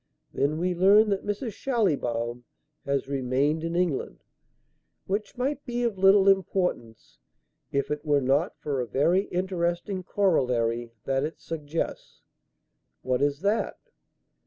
[0.33, 1.53] Then we learn that Mrs.
[1.53, 2.43] Schallibaum
[2.87, 4.23] has remained in England;
[5.05, 7.19] which might be of little importance
[7.71, 12.23] if it were not for a very interesting corollary that it suggests."
[13.03, 13.77] "What is that?"